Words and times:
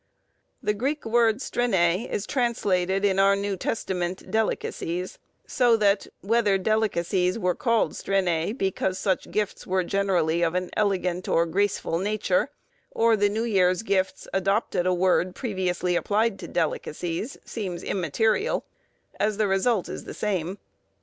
The 0.63 0.73
Greek 0.73 1.05
word 1.05 1.35
strenæ, 1.37 2.09
is 2.09 2.25
translated 2.25 3.05
in 3.05 3.19
our 3.19 3.35
New 3.35 3.55
Testament, 3.55 4.31
delicacies; 4.31 5.19
so 5.45 5.77
that, 5.77 6.07
whether 6.21 6.57
delicacies 6.57 7.37
were 7.37 7.53
called 7.53 7.91
strenæ 7.93 8.57
because 8.57 8.97
such 8.97 9.29
gifts 9.29 9.67
were 9.67 9.83
generally 9.83 10.41
of 10.41 10.55
an 10.55 10.71
elegant 10.75 11.29
or 11.29 11.45
graceful 11.45 11.99
nature, 11.99 12.49
or 12.89 13.15
the 13.15 13.29
New 13.29 13.43
Year's 13.45 13.83
Gifts 13.83 14.27
adopted 14.33 14.87
a 14.87 14.91
word 14.91 15.35
previously 15.35 15.95
applied 15.95 16.39
to 16.39 16.47
delicacies, 16.47 17.37
seems 17.45 17.83
immaterial, 17.83 18.65
as 19.19 19.37
the 19.37 19.45
result 19.47 19.87
is 19.87 20.05
the 20.05 20.15
same. 20.15 20.57